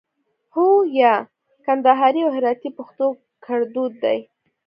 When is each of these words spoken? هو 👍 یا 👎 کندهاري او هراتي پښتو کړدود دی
هو 0.53 0.65
👍 0.79 0.87
یا 0.99 1.13
👎 1.25 1.27
کندهاري 1.65 2.19
او 2.25 2.31
هراتي 2.37 2.69
پښتو 2.77 3.07
کړدود 3.45 3.91
دی 4.03 4.19